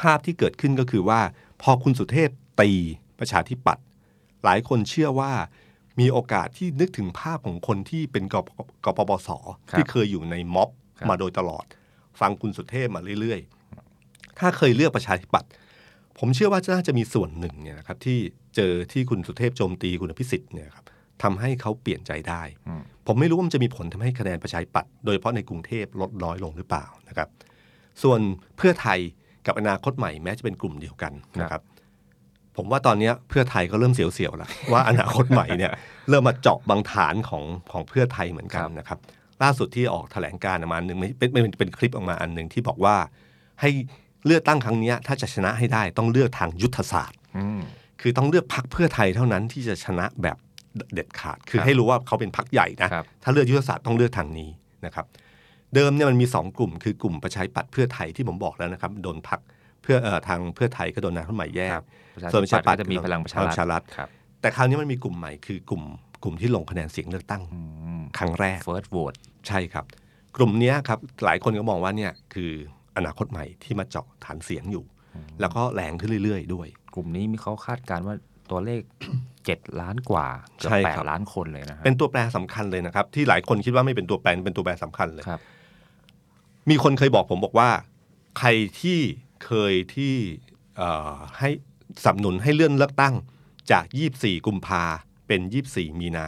[0.00, 1.20] ภาพที่เกิดขึ้นก็คือว่า
[1.62, 2.30] พอคุณสุเทพ
[2.60, 2.70] ตี
[3.18, 3.84] ประชาธิปัตย์
[4.44, 5.32] หลายคนเชื่อว่า
[6.00, 8.48] มีโอกาสที่นึกถึงภาพของคนที่เป็นกป
[8.84, 9.28] กปปส
[9.70, 11.64] ครับที่เคยอยู่ในม็อบครับมาโดยตลอด
[12.20, 13.63] ฟังคุณสุเทพมาเรื่อยๆ
[14.38, 15.50] ถ้าเคยเลือกประชาธิปัตย์
[16.18, 18.18] ผมเชื่อว่าน่าจะมีส่วนหนึ่งเนี่ยนะครับที่
[18.56, 20.84] เจอที่คุณสุเทพโจมตีคุณอภิสิทธิ์เนี่ยครับ
[21.22, 22.42] ทำให้เขาเปลี่ยนใจได้
[23.06, 27.28] ผมไม่รู้ว่ามันจะมีผลทำให้คะแนนประชาธิปัตย์โดยเฉพาะในกรุงเทพลดน้อยลงหรือเปล่านะครับ
[28.02, 28.20] ส่วน
[28.56, 28.98] เพื่อไทย
[29.46, 31.62] กับอนาคตใหม่แม้จะเป็นกลุ่มเดียวกันนะครับ
[32.56, 35.72] ผมว่าตอนนี้เพื่อไทยก็เริ่มเสียวๆแล้วว่าอนาคตใหม่เนี่ย
[36.08, 38.98] เริ่มมาเจาะบางฐานของของเพื่อไทยเหมือนกันนะครับ
[39.42, 42.96] ล่าสุดที่ออกแถลงการณ์ออกมาอันหนึ่งไม่เป็นเป็นเป็นคลิปออกมาอันหนึ่งที่บอกว่า
[43.60, 43.70] ให้
[44.26, 47.60] เลือกตั้งครั้งเนี้ยถ้าจะชนะให้ได้ต้องเลือกทางยุทธศาสตร์อืม
[48.00, 50.36] คือต้องเลือกพักเพื่อไทยเท่านั้นที่จะชนะแบบ
[50.94, 54.50] เด็ดขาด คือครับให้รู้ว่าเขาเป็นพักใหญ่นะครับถ้าเลือกยุทธศาสตร์ต้องเลือกทางนี้
[54.86, 55.06] นะครับ
[55.74, 59.40] เดิมเนี่ยมันมีสองกลุ่ม คือกลุ่มประชาธิปัตย์เพื่อไทยที่ผมบอกแล้วนะครับโดนพัก
[59.82, 64.08] เพื่อเอ่อทางเพื่อไทยก็โดนนายคนใหม่แยกครับประชาส่วนประธิชาธิปัปัตตย์ย์ก็จะมีพลังประชาพลังประชารัรัฐฐครับ
[64.40, 65.82] แต่คราวนี้มันมีกลุ่มใหม่คือกลุ่ม
[66.22, 67.58] กลุ่มที่ลงคะแนนเสียงเลือกตั้งอื
[68.00, 69.84] มครั้งแรก first vote ใช่ครับ
[70.36, 72.52] กลุ่มเนี้ยครับหลายคนก็มองว่าเนี่ยคือ
[72.96, 74.84] อนาคตใหม่ที่มาเจาะฐานเสียงอยู่
[75.40, 78.14] แล้วก็แรงขึ้นเรื่อย ๆ ด้วย กลุ่มนี้มีเขาคาดการณ์ว่า
[78.50, 78.80] ตัวเลข
[79.44, 85.40] เจ็ดล้านกว่าเกือบใช่แปครัดบล้านคนเลยนะฮะเป็นตัวแปรสำคัญเลยนะครับ ที่หลายคนคิดว่าไม่เป็นตัวแปรเป็นตัวแปรสำคัญเลยครับ
[86.70, 87.70] มีคนเคยบอกผมบอกว่า
[88.38, 88.48] ใคร
[88.80, 88.98] ที่
[89.46, 90.14] เคยที่
[90.76, 91.50] เอ่อให้
[92.04, 93.14] สนับสนุนให้เลื่อนเลือกตั้ง
[93.70, 93.84] จาก
[94.16, 94.82] 24 กุมภา
[95.26, 96.26] เป็น 24 มีนา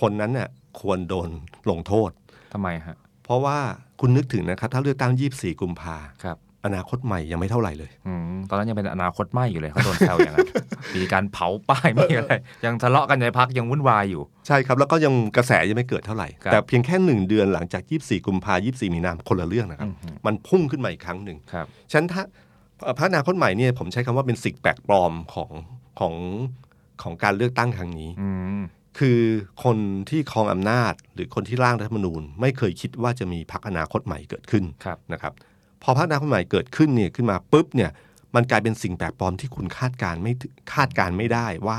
[0.00, 0.48] คนนั้นน่ะ
[0.80, 1.28] ควรโดน
[1.70, 2.10] ลงโทษ
[2.52, 3.58] ทำไมฮะ เพราะว่า
[4.00, 10.48] คุณนึกถึงนะครับ ถ้าเลือกตั้ง 24 กุมภาครับ อนาคตใหม่ยังไม่เท่าไหร่เลยอืมตอนนั้นยังเป็นอนาคตไม่อยู่เลยเขาโดนแซวอย่างนั้น
[10.96, 12.32] มีการเผาป้ายมีอะไร
[12.64, 22.22] ยังทะเลาะกันในพักยังวุ่นวายอยู่ ใช่ครับ แล้วก็ยังกระแสยังไม่เกิดเท่าไหร่ ครับแต่เพียงแค่หนึ่งเดือนหลังจาก 24 กุมภา24 มีนาคนละเรื่องนะครับ อือฮึมันพุ่งขึ้นมาอีกครั้งหนึ่ง ครับ ฉะนันถ้า
[22.82, 25.50] เอ่อพรรคอนาคตใหม่เนี่ยผมใช้คำว่าเป็นสิ่งแปลกปลอมของ
[26.00, 26.14] ของ
[27.02, 28.30] ของการเลือกตั้งครั้งนี้ อื
[28.60, 28.62] ม
[28.98, 29.20] คือ
[29.64, 29.76] คน
[30.10, 35.32] ที่ครองอำนาจ หรือคนที่ร่างรัฐธรรมนูญ ไม่เคยคิดว่าจะมีพรรคอนาคตใหม่เกิดขึ้นครับนะครับ
[35.82, 37.90] พอพรรคอนาคตใหม่เกิดขึ้นเนี่ยขึ้นมาปุ๊บเนี่ย
[38.34, 41.78] มันกลายเป็นสิ่งแปลกปลอมที่คุณคาดการณ์ไม่ถึงคาดการณ์ไม่ได้ว่า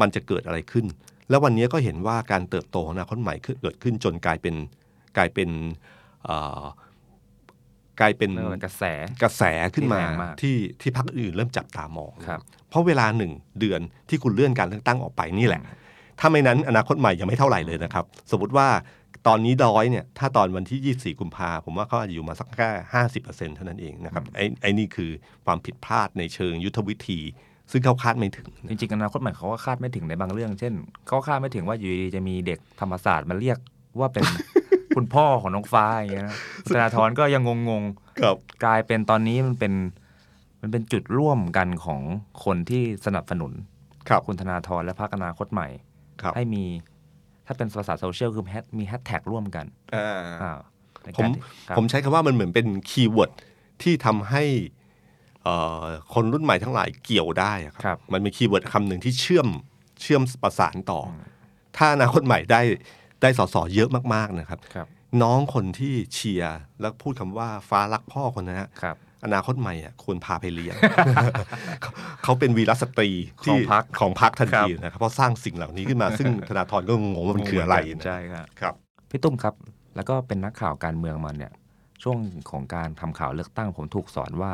[0.00, 0.86] มันจะเกิดอะไรขึ้น
[1.28, 4.54] แล้ววันนี้ก็เห็นว่าการเติบโตของอนาคตใหม่เกิดขึ้นจนกลายเป็น
[5.16, 5.50] กลายเป็น
[6.24, 6.64] เอ่อ
[8.00, 8.82] กลายเป็นเรียกว่ากระแส
[9.22, 9.42] กระแส
[9.74, 15.62] ขึ้นมาที่แรงมากที่ที่พรรคอื่นเริ่มจับตามองครับเพราะเวลาหนึ่งเดือนที่คุณเลื่อนการเลือกตั้งออกไปนี่แหละ
[16.20, 18.68] ถ้าไม่นั้นอนาคตใหม่ยังไม่เท่าไหร่เลยนะครับ สมมติว่า
[19.26, 25.10] ตอนนี้ร้อยเนี่ยถ้าตอนวันที่ 24 กุมภาผมว่าเขาอาจจะอยู่มาสักแค่ห้าสิบเปอร์เซ็นเท่านั้นเองนะครับไอ้ไอ้นี่คือ
[25.46, 27.20] ความผิดพลาดในเชิงยุทธวิธี
[27.72, 30.72] ซึ่งเขาคาดไม่ถึง จริงๆอนาคตใหม่เขาก็คาดไม่ถึงในบางเรื่อง เช่น
[31.06, 33.58] เขาคาดไม่ถึงว่าอยู่ดีๆจะมีเด็กธรรมศาสตร์มาเรียก
[33.98, 34.24] ว่าเป็น
[34.96, 37.82] คุณพ่อของน้องฟ้าอย่างเงี้ยนะคุณธนาธรก็ยังงง
[38.20, 39.72] ครับๆกลายเป็นตอนนี้มันเป็น
[40.60, 42.00] มันเป็นจุดร่วมกันของ
[42.44, 43.52] คนที่สนับสนุน
[44.08, 45.91] ครับคุณธนาธรและพรรคอนาคตใหม่ครับ
[46.36, 46.64] ให้มี
[47.46, 50.06] ถ้าเป็นภาษาโซเชียลคือแฮชมีแฮชแท็กร่วมกันอ่า
[50.42, 50.52] อ่า
[51.02, 53.32] ในผมการที่ครับผมใช้คำว่ามันเหมือนเป็น keyword
[53.82, 54.44] ที่ทำให้
[55.42, 55.82] เอ่อ
[56.14, 59.48] คนรุ่นใหม่ทั้งหลายเกี่ยวได้อะครับ มันเป็น keyword คำหนึ่งที่เชื่อม
[60.00, 61.14] เชื่อมประสานต่ออ
[61.76, 62.60] ถ้าอนาคตใหม่ได้
[63.22, 64.86] ได้สสเยอะมากๆนะครับครับ
[65.22, 70.76] น้องคนที่เชียร์แล้วพูดคำว่าฟ้ารักพ่อคนนั้นนะครับ อนาคตใหม่อะควรพาไปเลี้ยง
[71.82, 71.92] เขา
[72.24, 73.10] เขาเป็นวีรสตรี
[73.44, 78.74] ที่ของพรรคของพรรคทันครับทีนะครับเพราะสร้างสิ่งเหล่านี้ขึ้นมา ซึ่งธนาธรก็งงว่ามันคืออะไรนะใช่ครับครับ
[79.10, 79.54] พี่ตุ้มครับ
[79.96, 81.52] แล้วก็เป็นนักข่าวการเมืองมาเนี่ย
[82.02, 82.18] ช่วง
[82.50, 84.52] ของการทำข่าวเลือกตั้งผมถูกสอนว่า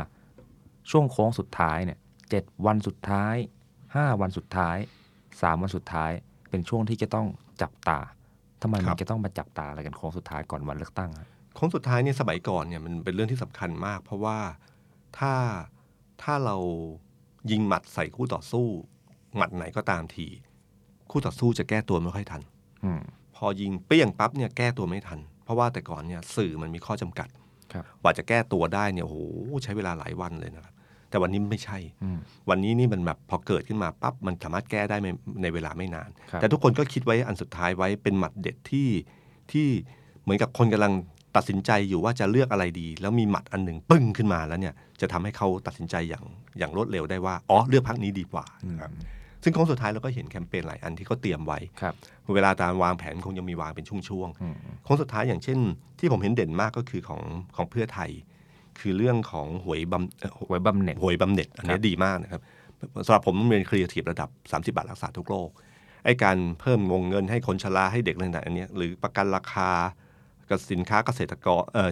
[0.90, 1.98] ช่วงโค้งสุดท้ายเนี่ย
[2.31, 3.35] เจ็ดวันสุดท้าย
[3.94, 4.76] ห้าวันสุดท้าย
[5.42, 6.11] สามวันสุดท้าย
[6.50, 7.26] เป็นช่วงที่จะต้อง
[7.62, 7.98] จับตา
[8.62, 14.38] ทำไมคมัรันบจะต้องมาจับตาอะไรกันโค้งสุดท้ายก่อนวันเลือกตั้งอะโค้งสุดท้ายเนี่ยสมัยก่อนเนี่ยมันเป็นเรื่องที่สำคัญมาก เพราะว่า
[15.18, 15.35] ถ้า
[16.23, 16.57] ถ้าเรา
[17.51, 18.66] ยิงหมัดใส่คู่ต่อสู้
[19.37, 20.27] หมัดไหนก็ตามที
[21.11, 22.42] คู่ต่อสู้จะแก้ตัวไม่ค่อยทัน
[22.85, 23.01] อืม
[23.37, 27.29] พอยิงเปี้ยงปั๊บเนี่ยแก้ตัวไม่ทัน เพราะว่าแต่ก่อนเนี่ยสื่อมันมีข้อจำกัด
[27.73, 29.18] ครับกว่าจะแก้ตัวได้เนี่ยโอ้โห
[29.64, 30.75] ใช้เวลาหลายวันเลยนะครับ
[31.11, 32.18] แต่วันนี้ไม่ใช่อืม
[32.51, 35.09] วันนี้นี่มันแบบพอเกิดขึ้นมาปั๊บมันสามารถแก้ได้ใน
[35.42, 38.88] ในเวลาไม่นานครับแต่ทุกคนก็คิดไว้อันสุดท้ายไว้เป็นหมัดเด็ดที่
[39.53, 39.68] ที่
[40.23, 40.92] เหมือนกับคนกำลัง
[41.38, 46.24] ตัดสินใจอยู่ว่าจะเลือกอะไรดี แล้วมีหมัดอันหนึ่งปึ้งขึ้นมาแล้วเนี่ยจะทำให้เขาตัดสินใจอย่าง
[46.59, 48.90] อย่างรวดเร็วได้ว่าอ๋อเลือกพักนี้ดีกว่านะครับ
[49.42, 51.94] ซึ่งโค้งสุดท้ายเราก็เห็นแคมเปญหลายอันที่เขาเตรียมไว้ครับ
[52.35, 55.59] เวลาการวางแผนคงยังมีวางเป็นช่วงๆอืมโค้งสุดท้ายอย่างเช่น
[55.98, 57.22] ที่ผมเห็นเด่นมากก็คือของ
[57.57, 58.11] ของเพื่อไทย
[58.81, 62.42] คือเรื่องของหวยบำเอ่อไว้บำเหน็จหวยบำเหน็จอันนี้ดีมากนะครับ
[63.07, 65.51] สำหรับผมมันเป็นครีเอทีฟระดับ 30 บาทรักษาทุกโรค
[66.05, 69.70] ไอ้การเพิ่มวงเงินให้คนชราให้เด็กอะไรต่างๆอันเนี้ยหรือประกันราคา
[70.50, 71.90] กับสินค้าเกษตรกรเอ่อ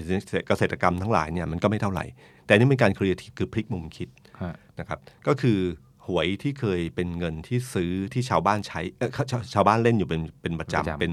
[0.49, 2.05] เกษตรกรรมทั้งหลายเนี่ยมันก็ไม่เท่าไหร่
[2.45, 4.09] แต่อันนี่เป็นการครีเอทีฟคือพลิกมุมคิด
[4.43, 5.59] ฮะนะครับก็คือ
[6.07, 11.13] หวยที่เคยเป็นเงินที่ซื้อที่ชาวบ้านใช้เอ่อชาวชาวบ้านเล่นอยู่เป็นเป็นประประจำจำเป็น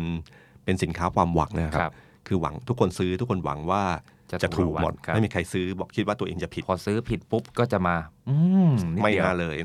[0.66, 1.94] เป็นสินค้าความหวังนะคครัรับบ
[2.28, 3.84] คือหวังทุกคนซื้อทุกคนหวังว่า
[4.32, 7.96] จะจะถูกหมดครับไม่มีใครซื้อบอกคิดว่าตัวเองจะผิด พอซื้อผิดปุ๊บก็จะมา
[8.30, 8.36] อื
[8.70, 9.56] มนิดไม่เดียวน่าเลย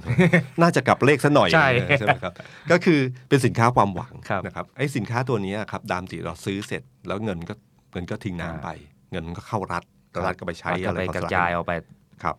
[0.62, 2.32] น่าจะกลับเลขซะหน่อยใช่ใช่ไหมครับ
[2.70, 7.54] ก็คือเป็นสินค้าความหวังครับนะครับไอ้สินค้าตัวนี้ครับดามติเราซื้อเสร็จแล้วเงินก็
[7.92, 8.68] เงินก็ทิ้งน้ำไป
[9.10, 11.72] เงินก็เข้ารัฐแล้วรัฐก็ไปใช้มันก็อะไรไปก็กระสลับจายเอาไป
[12.22, 12.34] ครับ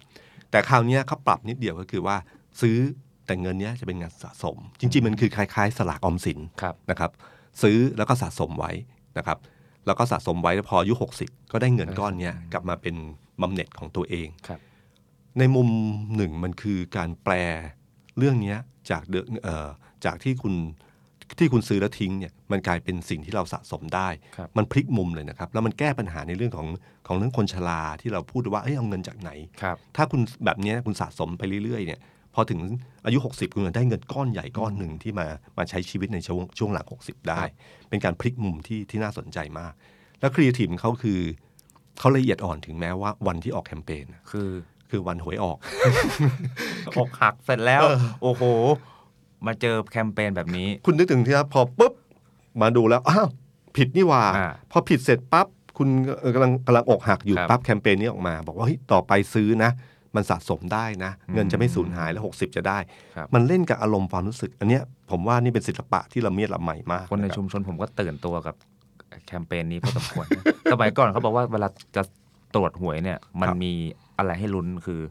[0.51, 2.15] แต่คราวเนี้ยเขาปรับนิดเดียวก็คือว่า
[2.61, 2.77] ซื้อ
[3.25, 7.11] แต่เงินเนี้ยจะเป็นเงินสะสม จริง ๆ มันคือคล้ายๆ สลากออมสินครับนะครับ
[7.61, 8.71] ซื้อแล้วก็สะสมไว้
[9.17, 9.37] นะครับ
[9.85, 12.95] แล้วก็สะสมไว้แล้วพออายุ60 ก็ได้เงินก้อนเนี้ยกลับมาเป็น
[13.41, 14.59] บำเหน็จของตัวเองครับ
[15.39, 15.69] ในมุม
[16.15, 17.33] หนึ่งมันคือการแปล
[18.17, 18.57] เรื่องเนี้ย
[18.89, 19.67] จากเดเอ่อ
[20.05, 20.53] จากที่คุณ
[21.37, 26.67] ที่คุณซื้อแล้วทิ้งเนี่ยมันกลายเป็นสิ่งที่เราสะสมได้ครับมันพลิกมุมเลยนะครับ แล้วมันแก้ปัญหาในเรื่องของ
[27.07, 31.99] ของเรื่องคนชราที่เราพูดว่าเอ้ยเอาเงินจากไหนครับถ้าคุณแบบเนี้ยคุณสะสมไปเรื่อยๆเนี่ย
[32.35, 32.59] พอถึง
[33.05, 37.41] อายุ 60 คุณจะได้เงินก้อนใหญ่ก้อนหนึ่งที่มามาใช้ชีวิตในช่วงช่วงหลัง 60 ได้
[37.89, 39.73] เป็นการพลิกมุมที่ที่น่าสนใจมาก
[40.19, 41.19] แล้วครีเอทีฟเขาคือ
[41.99, 44.49] เขาละเอียดอ่อนถึงแม้ว่าวันที่ออกแคมเปญน่ะคือ
[44.89, 45.57] คือวันหวยออก
[46.97, 47.81] อกหักเสร็จแล้ว
[48.21, 48.43] โอ้โห
[49.47, 51.93] มาเจอแคมเปญแบบนี้ คุณนึกถึงที่นะพอปุ๊บ
[52.61, 53.27] มาดูแล้วอ้าว
[53.77, 55.47] ผิดนี่หว่าอ่าพอผิดเสร็จปั๊บ
[55.77, 55.89] คุณ
[56.21, 59.71] เอ่อกำลังกำลังอกหักอยู่ครับปั๊บแคมเปญนี้ออกมา บอกว่าเฮ้ยต่อไปซื้อนะ
[60.15, 62.77] มันสะสมได้นะ เงินจะไม่สูญหายแล้ว 60 จะได้
[63.15, 68.55] ครับ มันเล่นกับอารมณ์ความรู้สึก อันเนี้ยผมว่านี่เป็นศิลปะที่ละเมียดละไมมากคนในะรับ ชุมชนผมก็ตื่นตัวกับ
[69.27, 72.03] แคมเปญนี้พอสมควรนะ สมัยก่อนเขาบอกว่าเวลาจะ
[72.55, 73.71] ตรวจหวยเนี่ย มันมี
[74.17, 75.01] อะไรให้ลุ้นคือ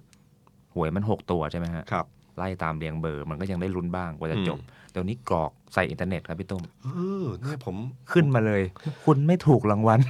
[0.74, 2.06] หวยมันหกตัวใช่ไหมฮะ ครับ
[2.38, 6.88] ไล่ตามเรียงเบอร์ มันก็ยังได้ลุ้นบ้างกว่าจะจบอืมเดี๋ยวนี้กรอกใส่อินเทอร์เน็ตครับพี่ตุ้มเอ
[7.24, 7.76] อเนี่ยผม
[8.12, 8.62] ขึ้นมาเลย
[9.04, 10.00] คุณไม่ถูกรางวัล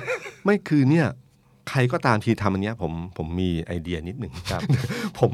[0.44, 1.06] ไม่คือเนี่ย
[1.70, 4.62] ใครก็ตามทีทำอันเนี้ย ผมผมมีไอเดียนิดหนึ่งครับ
[5.18, 5.30] ผม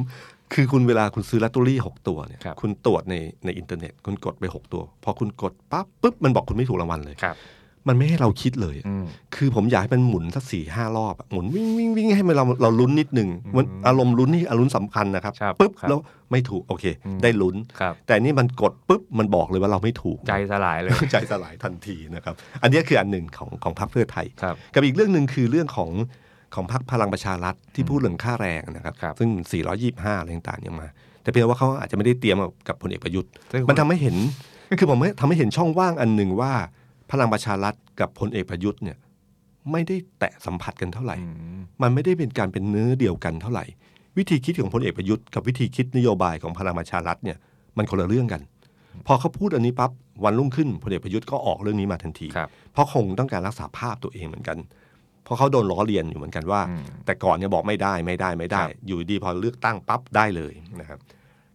[0.55, 7.37] คือคุณเวลาคุณซื้อลอตเตอรี่หกตัวเนี่ยครับคุณตรวจในในอินเทอร์เน็ต คุณกดไปหกตัว พอคุณกดปั๊บปุ๊บมันบอกคุณไม่ถูกรางวัลเลย ครับ
[7.89, 9.05] มันไม่ให้เราคิดเลยอืม
[9.37, 15.99] คือผมอยากให้มันหมุนสักสี่ห้ารอบอะหมุนวิ่งวิ่งวิ่งให้มันเราเราลุ้นนิดหนึ่งมันอารมณ์ลุ้นนี่อารมณ์สำคัญนะครับครับปุ๊บครับแล้ว
[16.31, 25.91] ไม่ถูกโอเคอืมได้ลุ้นครับแต่นี่มันกดปุ๊บมันบอกเลยว่าเราไม่ถูกใจสลายเลยใจสลายทันทีนะครับ อันนี้คืออันหนึ่งของของพรรคเพื่อไทยครับกับอีกเรื่องหนึ่งคือเรื่องของ
[26.55, 29.31] ของพรรคพลังประชารัฐที่พูดเรื่องค่าแรงนะครับครับซึ่ง
[29.77, 30.89] 425 อะไรต่างๆยังมา
[31.23, 32.37] แต่เพียงว่าเขาอาจจะไม่ได้เตรียม
[32.69, 34.17] กับพลเอกประยุทธ์ซึ่งมันทำให้เห็น
[34.81, 36.53] คือผมทำให้เห็นช่องว่างอันหนึ่งว่า
[37.15, 38.97] พลังประชารัฐกับพลเอกประยุทธ์เนี่ย
[39.73, 43.65] ไม่ได้แตะสัมผัสกันเท่าไหร่อืมมันไม่ได้เป็นการเป็นเนื้อเดียวกันเท่าไหร่
[44.19, 47.37] วิธีคิดของพลเอกประยุทธ์กับวิธีคิดนโยบายของพลังประชารัฐเนี่ย
[47.77, 48.41] มันคนละเรื่องกัน
[49.07, 49.91] พอเขาพูดอันนี้ปั๊บ
[50.25, 54.59] วันรุ่งขึ้นพลเอกประยุทธ์ก็ออกเรื่องนี้มาทันทีครับเพราะคงต้องการรักษาภาพตัวเองเหมือนกัน
[55.25, 60.99] เพราะเขาโดนล้อเลียนอยู่เหมือนกันว่าอืมแต่ก่อนเนี่ยบอกไม่ได้ไม่ได้ไม่ได้ครับอยู่ดีพอเลือกตั้งปั๊บได้เลยนะครับ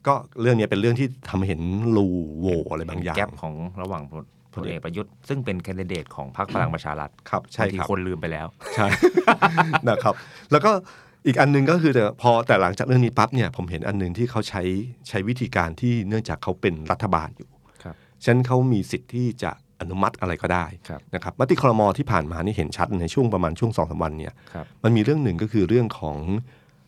[0.07, 1.61] ก็เรื่องนี้เป็นเรื่องที่ทำให้เห็น
[1.95, 2.07] รู
[2.39, 4.03] โหว่อะไรบางอย่างแกลบของระหว่าง
[4.53, 8.87] พลพลเอกประยุทธ์ซึ่งเป็นแคนดิเดตของพรรคพลังประชารัฐครับใช่บางทีครับคนลืมไปแล้วใช่
[9.89, 10.13] นะครับ
[10.51, 10.71] แล้วก็
[11.27, 14.61] อีกอันหนึงก็คือแต่พอแต่หลังจากเรื่องนี้ปั๊บเนี่ยผมเห็นอันหนึงที่เขาใช้
[15.09, 17.49] ใช้วิธีการที่เนื่องจากเขาเป็นรัฐบาลอยู่
[17.83, 26.17] ครับฉะนั้นเขามีสิทธิ์ที่จะอนุมัติอะไรก็ได้ครับนะครับมติครมที่ผ่านมานี่เห็นชัดในช่วงประมาณช่วงสองสามวันเนี่ยครับมันมีเรื่องหนึ่งก็คือเรื่องของ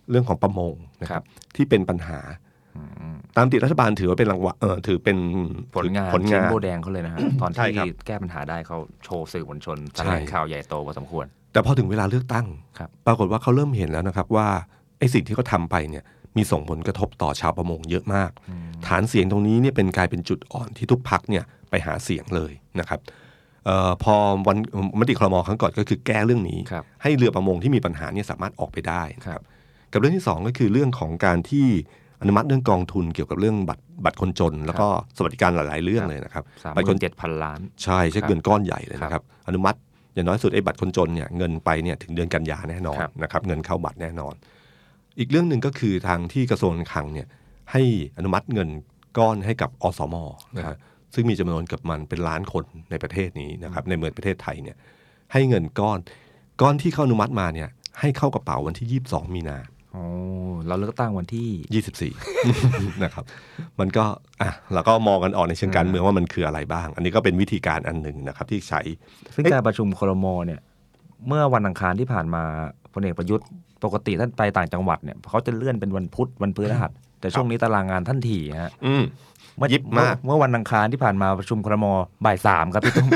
[0.09, 2.40] เรื่องของประมงนะคครัรับบที่เป็นปัญหาอืม
[3.37, 5.17] ตามติดรัฐบาลถือว่าเป็นรางวัลเออถือเป็น
[5.75, 7.71] ผลงานผลเช่งานโบแดงเขาเลยนะฮะตอนที่
[8.07, 12.45] แก้ปัญหาได้เขาโชว์สื่อมวลชนแถลงข่าวใหญ่โตพอสมควร แต่พอถึงเวลาเลือกตั้ง
[12.79, 14.47] ครับปรากฏว่าเขาเริ่มเห็นแล้วนะครับว่า
[14.99, 16.03] ไอ้สิ่งที่เขาทำไปเนี่ย
[16.37, 18.31] มีส่งผลกระทบต่อชาวประมงเยอะมาก
[18.87, 22.99] ฐานเสียงตรงนี้เนี่ยเป็นกลายเป็นจุดอ่อนที่ทุกพักเนี่ยไปหาเสียงเลยนะครับ
[23.67, 24.15] ออพอ
[24.47, 24.57] วัน
[24.99, 26.59] มติครมครั้งก่อนก็คือแก้เรื่องนี้
[27.03, 29.43] ให้เรือประมงที่มีปัญหาเนี่ยสามารถออกไปได้นะครับ
[29.91, 31.67] กับเรื่องที่สองก็คือเรื่องของการที่
[32.21, 39.77] อนุมัติเรื่องกองทุนเกี่ยวกับเรื่องบัตรบัตรคนจน แล้วก็สวัสดิการหลายๆเรื่องเลยนะครับสามบัตรหคมื่นนเจ็ดพันล้านใช่ใช่ครับเงินก้อนใหญ่เลยนะคครัรับบอนุมัติ
[40.13, 44.33] อย่างน้อยสุดไอ้บัตรคนจนเนี่ยเงินไปเนี่ยถึงเดือนกันยาแน่นอนครับนะครับเงินเข้าบัตรแน่นอน
[45.19, 47.27] อีกเรื่องหนึ่งก็คือทางที่กระทรวงการคลังเนี่ย
[47.71, 47.81] ให้
[48.17, 48.69] อนุมัติเงิน
[49.17, 50.15] ก้อนให้กับอสม
[50.57, 50.79] นะคครัรับบ
[51.13, 54.77] ซึ่งมีจำนวนเกือบมันเป็นล้านคนในประเทศนี้นะครับในเมืองประเทศไทยเนี่ย
[55.33, 55.99] ให้เงินก้อน
[56.61, 59.57] ก้อนที่เขาอนุมัติมาเนี่ยให้เข้ากระเป๋าวันที่ 22 มีนา
[59.91, 60.03] โอ้
[60.67, 63.23] เราเลือกตั้งวันที่ 24 นะครับ
[63.79, 64.03] มันก็
[64.41, 68.81] อะเราก็มองกันออกในเชิงการเมืองว่ามันคืออะไรบ้าง อันนี้ก็เป็นวิธีการอันหนึ่งนะครับ ที่ใช้
[69.33, 70.59] ซึ่งเอ๊ะการประชุมครมเนี่ย
[71.27, 72.43] เมื่อวันอังคารที่ผ่านมา
[72.93, 73.47] พลเอกประยุทธ์
[73.83, 79.03] ปกติท่านไปต่างจังหวัดเนี่ยเขาจะเลื่อนเป็นวันพุธวันพฤหัส แต่ช่วงนี้ตารางงานท่านถี่ฮะอืม
[79.57, 81.85] เมื่อยิบมากเมื่อเมื่อวันอังคารที่ผ่านมาประชุมครม
[82.25, 83.07] บ่ายสามครับพี่ตุ้ม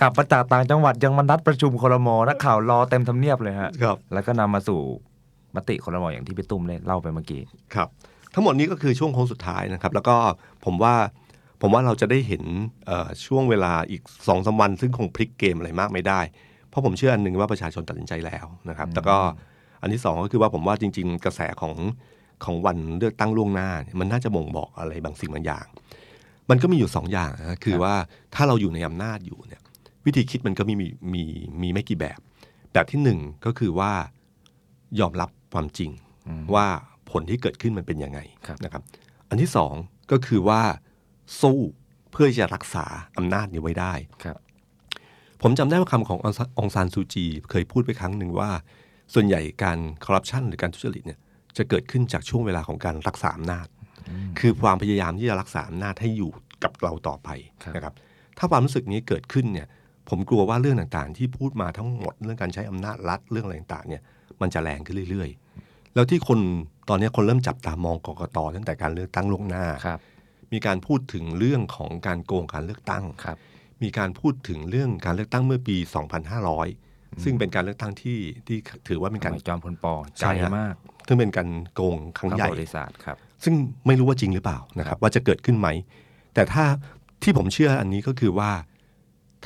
[0.00, 4.80] กลับมาจากต่างจังหวัดยังมานัดประชุมครมนักข่าวรอเต็มทำเนียบเลยฮะครับแล้วก็นำมาสู่
[5.56, 7.42] มติครมอย่างที่พี่ตุ้มได้เล่าไปเมื่อกี้
[7.74, 7.88] ครับ
[8.34, 10.16] ทั้งหมดนี้ก็คือช่วงโค้งสุดท้ายนะครับ แล้วก็
[10.64, 10.94] ผมว่า
[11.62, 12.44] ผมว่าเราจะได้เห็น
[12.86, 16.20] เอ่อช่วงเวลาอีกสองสาวัน ซึ่งคงพลิกเกมอะไรมากไม่ได้
[16.68, 19.16] เพราะผมเชื่ออันหนึ่งว่าประชาชนตัดสินใจแล้วนะครับแล้วก็
[19.82, 21.74] อันที่สองก็คือว่าผมว่าจริง ๆ กระแสของ
[22.44, 25.66] ของวันเลือกตั้งล่วงหน้าเนี่ยมันน่าจะบ่งบอกอะไรบางสิ่งบางอย่าง
[26.50, 27.94] มันก็มีอยู่สองอย่างนะคือว่า
[28.34, 29.60] ถ้าเราอยู่ในอำนาจอยู่เนี่ย
[30.06, 31.24] วิธีคิดมันก็มีมีมี
[31.62, 32.18] มีไม่กี่แบบ
[32.72, 33.92] แบบที่หนึ่งก็คือว่า
[35.00, 35.90] ยอมรับ ความจริง
[36.54, 36.66] ว่า
[37.10, 38.82] ผลที่เกิดขึ้นมันเป็นยังไงครับนะครับ
[39.28, 39.74] อันที่สอง
[40.12, 40.62] ก็คือว่า
[41.40, 41.58] สู้
[42.12, 42.86] เพื่อจะรักษา
[43.16, 43.92] อำนาจนี้ไว้ได้
[44.24, 44.36] ครับ
[45.42, 46.18] ผมจำได้ว่าคำของ
[46.58, 48.50] องซานซูจี เคยพูดไปครั้งหนึ่งว่า
[49.14, 51.18] ส่วนใหญ่การคอร์รัปชันหรือการทุจริตเนี่ย
[51.56, 53.66] จะเกิดขึ้นจากช่วงเวลาของการรักษาอำนาจ
[54.38, 56.30] คือความพยายามที่จะรักษาอำนาจให้อยู่
[56.64, 57.28] กับเราต่อไป
[57.64, 57.94] ครับนะครับ
[58.38, 59.66] ถ้าความรู้สึกนี้เกิดขึ้นเนี่ย
[60.08, 64.02] ผมกลัวว่าเรื่องต่างๆ ที่พูดมาทั้งหมดเรื่องการใช้อำนาจรัฐเรื่องอะไรต่างๆเนี่ย
[64.40, 65.43] มันจะแรงขึ้นเรื่อยๆ
[65.94, 66.40] แล้วที่คน
[66.88, 69.98] ตอนนี้คนเริ่มจับตามองกกตตั้งแต่การเลือกตั้งล่วงหน้าครับ
[70.52, 73.36] มีการพูดถึงเรื่องของการโกงการเลือกตั้งครับ
[73.82, 75.76] มีการพูดถึงเรื่องการเลือกตั้งเมื่อปี
[76.50, 80.74] 2500 ซึ่งเป็นการเลือกตั้งที่ที่ถือว่าเป็นสการมัยจอมพลปอใช่ไกลฮะมาก
[81.06, 83.54] ซึ่งเป็นการโกงครั้งทั้งใหญ่ประวัติศาสตร์ครับ ซึ่ง
[83.86, 85.68] ไม่รู้ว่าจริงหรือเปล่านะครับ ว่าจะเกิดขึ้นไหม
[86.34, 86.64] แต่ถ้า
[87.22, 88.50] ที่ผมเชื่ออันนี้ก็คือว่า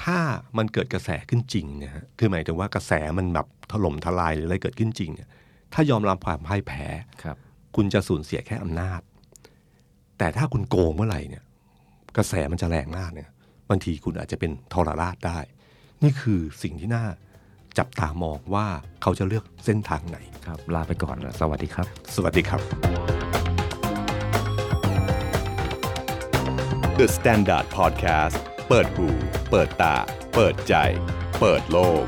[0.02, 0.18] ถ้า
[0.58, 5.28] มันเกิดกระแสขึ้นจริงเนี่ยฮะคือหมายถึงว่ากระแสมันแบบถล่มทลายหรืออะไรเกิดขึ้นจริงเนี่ย
[5.74, 6.84] ถ้ายอมรับความพ่ายแพ้
[7.22, 7.36] ครับ
[7.76, 9.00] คุณจะสูญเสียแค่อำนาจ
[10.18, 11.44] แต่ถ้าคุณโกงเมื่อไหร่เนี่ย
[12.16, 13.28] กระแสมันจะแรงมากเนี่ย
[13.70, 15.38] บางทีคุณอาจจะเป็นทรราชได้
[16.02, 17.04] นี่คือสิ่งที่น่า
[17.78, 18.66] จับตามองว่า
[19.02, 22.60] เขาจะเลือกเส้นทางไหนครับ ลาไปก่อนแล้วสวัสดีครับ สวัสดีครับ
[26.98, 28.36] The Standard Podcast
[28.68, 29.08] เปิดหู
[29.50, 29.96] เปิดตา
[30.34, 30.74] เปิดใจ
[31.40, 32.04] เปิดโลก